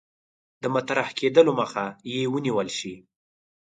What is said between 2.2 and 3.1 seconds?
ونیول شي.